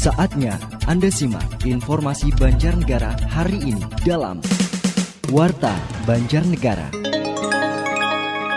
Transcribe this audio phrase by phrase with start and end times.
[0.00, 0.56] Saatnya
[0.88, 4.40] Anda simak informasi Banjarnegara hari ini dalam
[5.28, 5.76] Warta
[6.08, 6.88] Banjarnegara.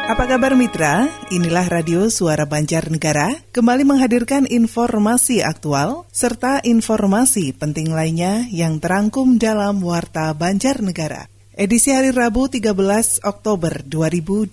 [0.08, 1.12] Apa kabar mitra?
[1.36, 9.84] Inilah Radio Suara Banjarnegara kembali menghadirkan informasi aktual serta informasi penting lainnya yang terangkum dalam
[9.84, 11.28] Warta Banjarnegara.
[11.60, 14.48] Edisi hari Rabu 13 Oktober 2021.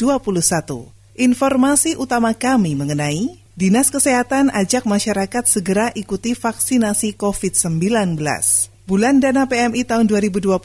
[1.22, 8.16] Informasi utama kami mengenai Dinas Kesehatan ajak masyarakat segera ikuti vaksinasi COVID-19.
[8.88, 10.56] Bulan dana PMI tahun 2021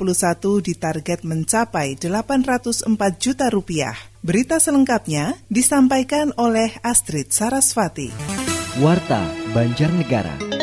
[0.64, 2.88] ditarget mencapai 804
[3.20, 4.00] juta rupiah.
[4.24, 8.16] Berita selengkapnya disampaikan oleh Astrid Sarasvati.
[8.80, 10.55] Warta Banjarnegara.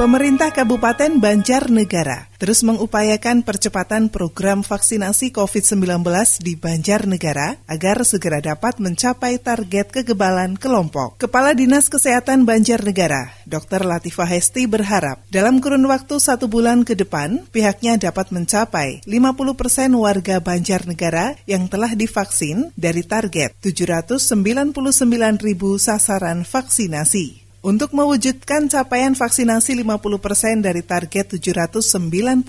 [0.00, 6.00] Pemerintah Kabupaten Banjarnegara terus mengupayakan percepatan program vaksinasi COVID-19
[6.40, 11.20] di Banjarnegara agar segera dapat mencapai target kegebalan kelompok.
[11.20, 13.84] Kepala Dinas Kesehatan Banjarnegara, Dr.
[13.84, 19.92] Latifah Hesti berharap dalam kurun waktu satu bulan ke depan, pihaknya dapat mencapai 50 persen
[20.00, 24.16] warga Banjarnegara yang telah divaksin dari target 799
[25.44, 27.39] ribu sasaran vaksinasi.
[27.60, 32.40] Untuk mewujudkan capaian vaksinasi 50 persen dari target 799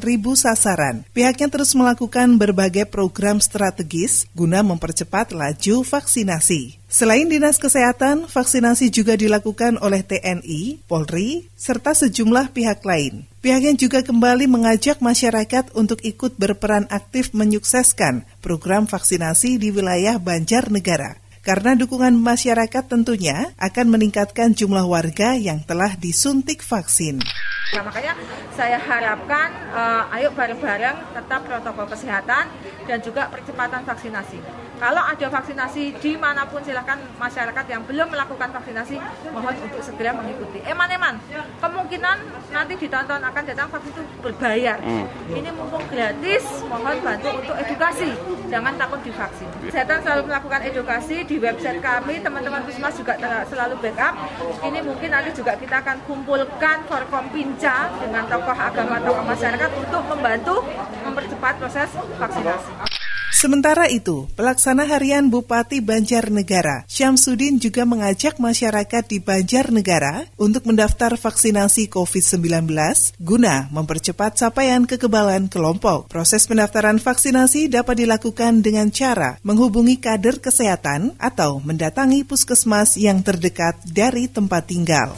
[0.00, 6.80] ribu sasaran, pihaknya terus melakukan berbagai program strategis guna mempercepat laju vaksinasi.
[6.88, 13.28] Selain Dinas Kesehatan, vaksinasi juga dilakukan oleh TNI, Polri, serta sejumlah pihak lain.
[13.44, 21.25] Pihaknya juga kembali mengajak masyarakat untuk ikut berperan aktif menyukseskan program vaksinasi di wilayah Banjarnegara
[21.46, 27.22] karena dukungan masyarakat tentunya akan meningkatkan jumlah warga yang telah disuntik vaksin.
[27.70, 28.18] Nah, makanya
[28.58, 32.50] saya harapkan uh, ayo bareng-bareng tetap protokol kesehatan
[32.90, 34.65] dan juga percepatan vaksinasi.
[34.76, 39.00] Kalau ada vaksinasi di mana pun silahkan masyarakat yang belum melakukan vaksinasi
[39.32, 40.60] mohon untuk segera mengikuti.
[40.68, 41.16] Eman-eman,
[41.64, 42.16] kemungkinan
[42.52, 44.76] nanti ditonton akan datang vaksin itu berbayar.
[44.84, 45.08] Hmm.
[45.32, 48.12] Ini mumpung gratis, mohon bantu untuk edukasi.
[48.52, 49.48] Jangan takut divaksin.
[49.64, 53.16] Kesehatan selalu melakukan edukasi di website kami, teman-teman Puskesmas juga
[53.48, 54.14] selalu backup.
[54.60, 60.02] Ini mungkin nanti juga kita akan kumpulkan Forkom Pinca dengan tokoh agama, tokoh masyarakat untuk
[60.06, 60.54] membantu
[61.02, 61.90] mempercepat proses
[62.20, 62.95] vaksinasi.
[63.34, 71.90] Sementara itu, pelaksana harian Bupati Banjarnegara, Syamsuddin juga mengajak masyarakat di Banjarnegara untuk mendaftar vaksinasi
[71.90, 72.70] COVID-19
[73.18, 76.06] guna mempercepat capaian kekebalan kelompok.
[76.06, 83.76] Proses pendaftaran vaksinasi dapat dilakukan dengan cara menghubungi kader kesehatan atau mendatangi puskesmas yang terdekat
[83.84, 85.12] dari tempat tinggal.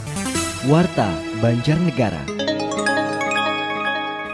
[0.67, 1.07] Warta
[1.39, 2.48] Banjarnegara.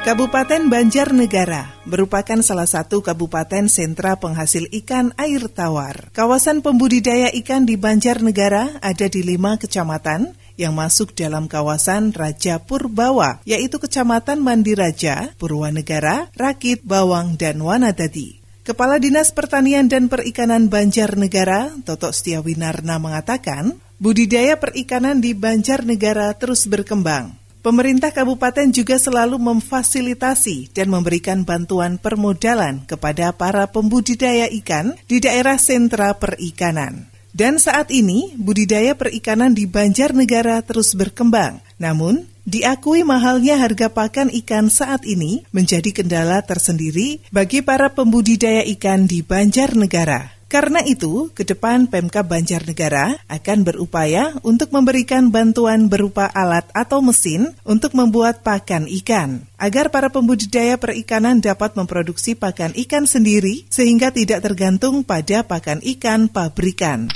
[0.05, 6.13] Kabupaten Banjarnegara merupakan salah satu kabupaten sentra penghasil ikan air tawar.
[6.13, 13.41] Kawasan pembudidaya ikan di Banjarnegara ada di lima kecamatan yang masuk dalam kawasan Raja Purbawa,
[13.49, 18.45] yaitu Kecamatan Mandiraja, Purwanegara, Rakit, Bawang, dan Wanadadi.
[18.61, 27.44] Kepala Dinas Pertanian dan Perikanan Banjarnegara, Toto Setiawinarna mengatakan, budidaya perikanan di Banjarnegara terus berkembang.
[27.65, 35.57] Pemerintah kabupaten juga selalu memfasilitasi dan memberikan bantuan permodalan kepada para pembudidaya ikan di daerah
[35.57, 37.09] sentra perikanan.
[37.33, 41.57] Dan saat ini, budidaya perikanan di Banjarnegara terus berkembang.
[41.81, 49.09] Namun, diakui mahalnya harga pakan ikan saat ini menjadi kendala tersendiri bagi para pembudidaya ikan
[49.09, 50.34] di Banjarnegara.
[50.45, 57.49] Karena itu, ke depan Pemkab Banjarnegara akan berupaya untuk memberikan bantuan berupa alat atau mesin
[57.65, 64.45] untuk membuat pakan ikan, agar para pembudidaya perikanan dapat memproduksi pakan ikan sendiri sehingga tidak
[64.45, 67.09] tergantung pada pakan ikan pabrikan.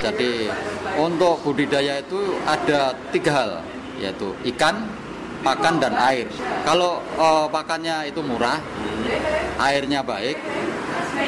[0.00, 0.48] Jadi
[0.96, 3.50] untuk budidaya itu ada tiga hal,
[4.00, 4.88] yaitu ikan,
[5.44, 6.24] pakan, dan air.
[6.64, 8.56] Kalau uh, pakannya itu murah,
[9.60, 10.40] airnya baik,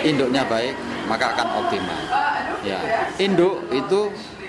[0.09, 2.01] induknya baik, maka akan optimal.
[2.65, 2.81] Ya,
[3.21, 4.01] induk itu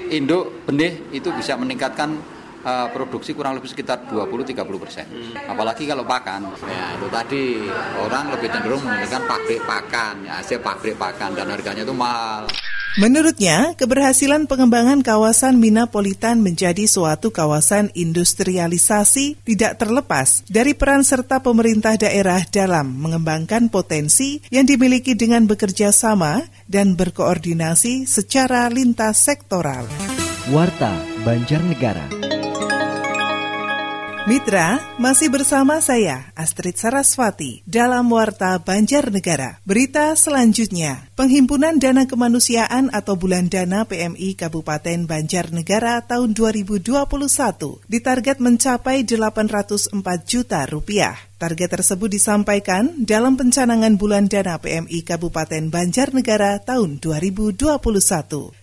[0.07, 2.15] induk benih itu bisa meningkatkan
[2.63, 5.05] uh, produksi kurang lebih sekitar 20-30 persen.
[5.43, 7.43] Apalagi kalau pakan, ya itu tadi
[7.99, 12.47] orang lebih cenderung menggunakan pabrik pakan, ya hasil pabrik pakan dan harganya itu mahal.
[12.93, 21.97] Menurutnya, keberhasilan pengembangan kawasan Minapolitan menjadi suatu kawasan industrialisasi tidak terlepas dari peran serta pemerintah
[21.97, 29.89] daerah dalam mengembangkan potensi yang dimiliki dengan bekerja sama dan berkoordinasi secara lintas sektoral.
[30.53, 30.93] Warta
[31.25, 32.32] Banjarnegara.
[34.23, 39.59] Mitra, masih bersama saya, Astrid Sarasvati, dalam Warta Banjarnegara.
[39.67, 46.87] Berita selanjutnya, Penghimpunan Dana Kemanusiaan atau Bulan Dana PMI Kabupaten Banjarnegara tahun 2021
[47.91, 49.91] ditarget mencapai 804
[50.23, 51.19] juta rupiah.
[51.43, 57.67] Target tersebut disampaikan dalam pencanangan bulan dana PMI Kabupaten Banjarnegara tahun 2021.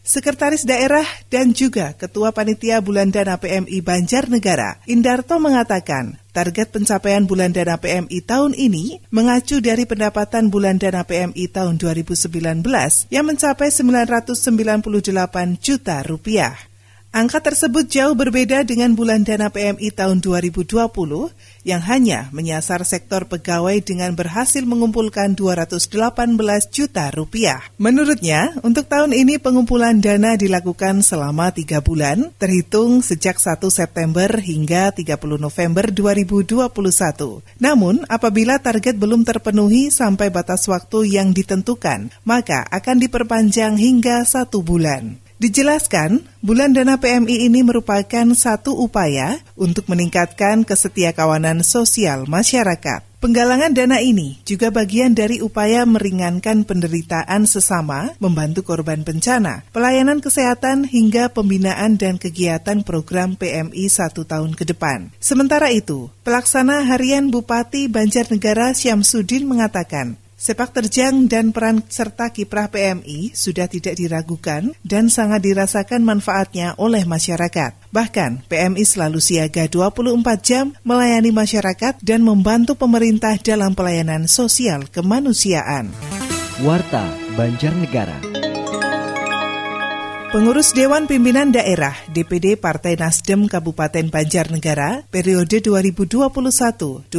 [0.01, 7.53] Sekretaris Daerah dan juga Ketua Panitia Bulan Dana PMI Banjarnegara, Indarto mengatakan, target pencapaian bulan
[7.53, 12.65] dana PMI tahun ini mengacu dari pendapatan bulan dana PMI tahun 2019
[13.13, 16.70] yang mencapai 998 juta rupiah.
[17.11, 20.63] Angka tersebut jauh berbeda dengan bulan dana PMI tahun 2020
[21.67, 25.91] yang hanya menyasar sektor pegawai dengan berhasil mengumpulkan 218
[26.71, 27.67] juta rupiah.
[27.83, 34.95] Menurutnya, untuk tahun ini pengumpulan dana dilakukan selama tiga bulan, terhitung sejak 1 September hingga
[34.95, 37.43] 30 November 2021.
[37.59, 44.63] Namun, apabila target belum terpenuhi sampai batas waktu yang ditentukan, maka akan diperpanjang hingga satu
[44.63, 45.19] bulan.
[45.41, 53.09] Dijelaskan, bulan dana PMI ini merupakan satu upaya untuk meningkatkan kesetiakawanan sosial masyarakat.
[53.25, 60.85] Penggalangan dana ini juga bagian dari upaya meringankan penderitaan sesama, membantu korban bencana, pelayanan kesehatan
[60.85, 65.09] hingga pembinaan dan kegiatan program PMI satu tahun ke depan.
[65.25, 73.37] Sementara itu, pelaksana harian Bupati Banjarnegara Syamsuddin mengatakan, Sepak terjang dan peran serta kiprah PMI
[73.37, 77.77] sudah tidak diragukan dan sangat dirasakan manfaatnya oleh masyarakat.
[77.93, 85.93] Bahkan, PMI selalu siaga 24 jam melayani masyarakat dan membantu pemerintah dalam pelayanan sosial kemanusiaan.
[86.65, 87.05] Warta
[87.37, 88.50] Banjarnegara.
[90.31, 97.11] Pengurus Dewan Pimpinan Daerah DPD Partai Nasdem Kabupaten Banjarnegara periode 2021-2024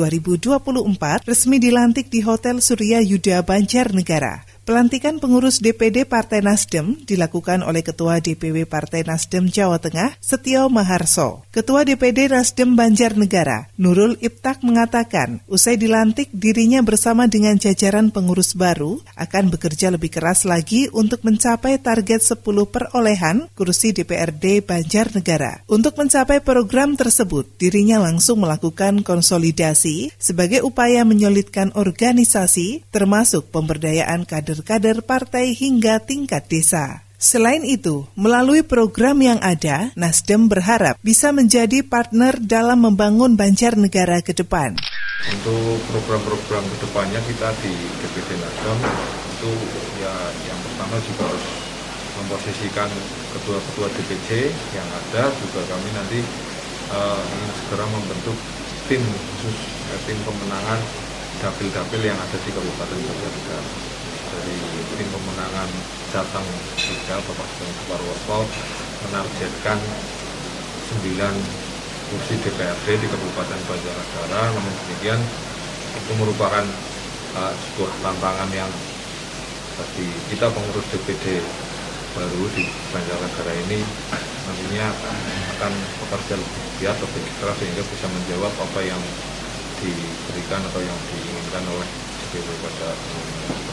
[1.28, 4.51] resmi dilantik di Hotel Surya Yuda Banjarnegara.
[4.72, 11.44] Pelantikan pengurus DPD Partai Nasdem dilakukan oleh Ketua DPW Partai Nasdem Jawa Tengah, Setio Maharso.
[11.52, 19.04] Ketua DPD Nasdem Banjarnegara, Nurul Iptak mengatakan, usai dilantik dirinya bersama dengan jajaran pengurus baru
[19.20, 22.40] akan bekerja lebih keras lagi untuk mencapai target 10
[22.72, 25.68] perolehan kursi DPRD Banjarnegara.
[25.68, 34.61] Untuk mencapai program tersebut, dirinya langsung melakukan konsolidasi sebagai upaya menyolidkan organisasi termasuk pemberdayaan kader
[34.62, 37.02] kader-kader partai hingga tingkat desa.
[37.22, 44.34] Selain itu, melalui program yang ada, Nasdem berharap bisa menjadi partner dalam membangun Banjarnegara ke
[44.34, 44.74] depan.
[45.30, 48.78] Untuk program-program ke depannya kita di DPD Nasdem
[49.38, 49.52] itu
[50.02, 50.14] ya
[50.50, 51.46] yang pertama juga harus
[52.18, 52.90] memposisikan
[53.38, 56.20] ketua-ketua DPC yang ada juga kami nanti
[56.90, 58.38] uh, ingin segera membentuk
[58.90, 59.58] tim khusus
[59.94, 60.82] eh, tim pemenangan
[61.38, 63.92] dapil-dapil yang ada di Kabupaten Banjarnegara
[64.32, 64.58] dari
[64.96, 65.70] tim pemenangan
[66.12, 66.48] Jateng
[66.80, 68.40] juga Bapak Sugeng Suparwoso
[69.08, 69.78] menargetkan
[71.04, 71.08] 9
[72.12, 75.22] kursi DPRD di Kabupaten Banjarnegara namun demikian
[75.96, 76.66] itu merupakan
[77.40, 78.72] uh, sebuah tantangan yang
[79.80, 81.40] bagi kita pengurus DPD
[82.12, 83.80] baru di Banjarnegara ini
[84.48, 84.88] nantinya
[85.58, 85.74] akan
[86.04, 89.02] bekerja lebih giat lebih keras sehingga bisa menjawab apa yang
[89.80, 91.88] diberikan atau yang diinginkan oleh
[92.20, 93.71] DPD pada itu.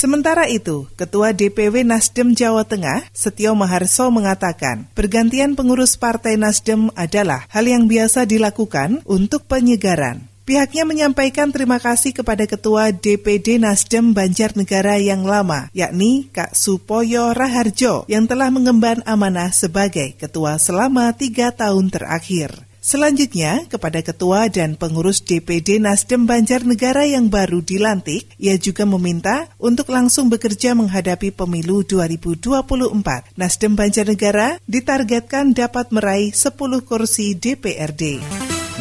[0.00, 7.44] Sementara itu, Ketua DPW Nasdem Jawa Tengah, Setio Maharso mengatakan, pergantian pengurus Partai Nasdem adalah
[7.52, 10.24] hal yang biasa dilakukan untuk penyegaran.
[10.48, 18.08] Pihaknya menyampaikan terima kasih kepada Ketua DPD Nasdem Banjarnegara yang lama, yakni Kak Supoyo Raharjo,
[18.08, 22.69] yang telah mengemban amanah sebagai ketua selama tiga tahun terakhir.
[22.90, 29.94] Selanjutnya, kepada ketua dan pengurus DPD Nasdem Banjarnegara yang baru dilantik, ia juga meminta untuk
[29.94, 33.38] langsung bekerja menghadapi pemilu 2024.
[33.38, 36.50] Nasdem Banjarnegara ditargetkan dapat meraih 10
[36.82, 38.18] kursi DPRD.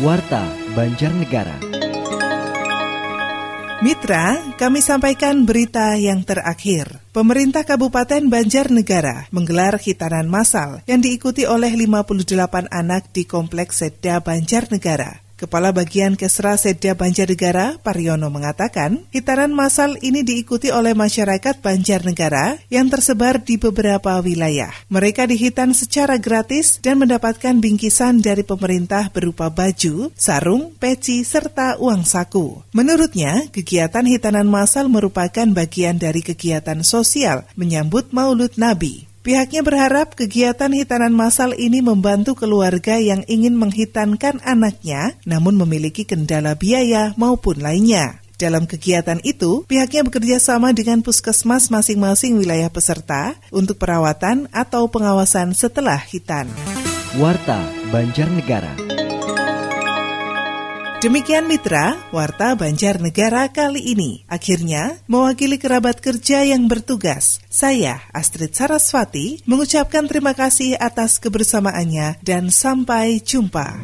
[0.01, 0.41] Warta
[0.73, 1.69] Banjarnegara.
[3.85, 6.97] Mitra, kami sampaikan berita yang terakhir.
[7.19, 15.28] Pemerintah Kabupaten Banjarnegara menggelar hitanan massal yang diikuti oleh 58 anak di Kompleks Seda Banjarnegara.
[15.39, 22.91] Kepala Bagian Kesra Sedya Banjarnegara, Pariono mengatakan, hitaran masal ini diikuti oleh masyarakat Banjarnegara yang
[22.91, 24.75] tersebar di beberapa wilayah.
[24.91, 32.03] Mereka dihitan secara gratis dan mendapatkan bingkisan dari pemerintah berupa baju, sarung, peci, serta uang
[32.03, 32.59] saku.
[32.75, 39.08] Menurutnya, kegiatan hitanan masal merupakan bagian dari kegiatan sosial menyambut Maulud Nabi.
[39.19, 46.55] Pihaknya berharap kegiatan hitanan massal ini membantu keluarga yang ingin menghitankan anaknya namun memiliki kendala
[46.55, 48.23] biaya maupun lainnya.
[48.39, 55.51] Dalam kegiatan itu, pihaknya bekerja sama dengan puskesmas masing-masing wilayah peserta untuk perawatan atau pengawasan
[55.51, 56.47] setelah hitan.
[57.19, 57.59] Warta
[57.91, 58.98] Banjarnegara.
[60.99, 64.27] Demikian mitra, Warta Banjarnegara kali ini.
[64.27, 72.51] Akhirnya, mewakili kerabat kerja yang bertugas, saya Astrid Sarasvati mengucapkan terima kasih atas kebersamaannya dan
[72.51, 73.79] sampai jumpa.